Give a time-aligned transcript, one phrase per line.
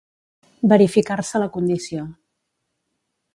[0.71, 2.07] Verificar-se la condició.